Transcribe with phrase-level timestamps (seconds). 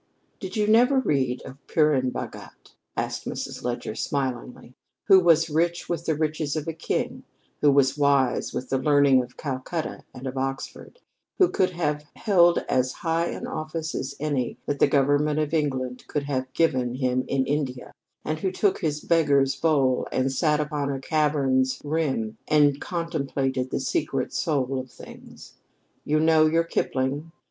[0.39, 3.63] "Did you never read of Purun Bhagat," asked Mrs.
[3.63, 7.21] Leger smilingly, "who was rich with the riches of a king;
[7.61, 10.97] who was wise with the learning of Calcutta and of Oxford;
[11.37, 16.05] who could have held as high an office as any that the Government of England
[16.07, 17.91] could have given him in India,
[18.25, 23.79] and who took his beggar's bowl and sat upon a cavern's rim and contemplated the
[23.79, 25.57] secret soul of things?
[26.03, 27.31] You know your Kipling.